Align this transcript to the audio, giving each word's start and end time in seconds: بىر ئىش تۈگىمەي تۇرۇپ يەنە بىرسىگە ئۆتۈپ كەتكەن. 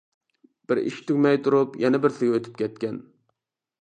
بىر 0.69 0.79
ئىش 0.83 0.95
تۈگىمەي 1.09 1.37
تۇرۇپ 1.47 1.75
يەنە 1.83 1.99
بىرسىگە 2.05 2.39
ئۆتۈپ 2.39 2.57
كەتكەن. 2.63 2.99